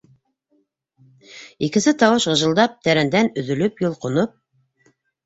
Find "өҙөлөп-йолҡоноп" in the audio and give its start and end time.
3.43-4.35